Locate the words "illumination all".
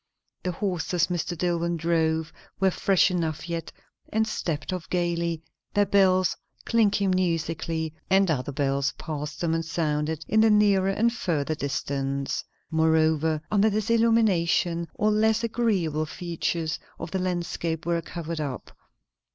13.91-15.11